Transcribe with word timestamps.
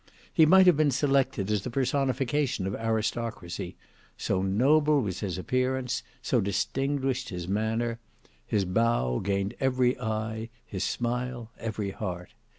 He 0.33 0.47
might 0.47 0.65
have 0.65 0.75
been 0.75 0.89
selected 0.89 1.51
as 1.51 1.61
the 1.61 1.69
personification 1.69 2.65
of 2.65 2.73
aristocracy: 2.73 3.75
so 4.17 4.41
noble 4.41 4.99
was 4.99 5.19
his 5.19 5.37
appearance, 5.37 6.01
so 6.23 6.41
distinguished 6.41 7.29
his 7.29 7.47
manner; 7.47 7.99
his 8.43 8.65
bow 8.65 9.19
gained 9.19 9.53
every 9.59 9.99
eye, 9.99 10.49
his 10.65 10.83
smile 10.83 11.51
every 11.59 11.91
heart. 11.91 12.33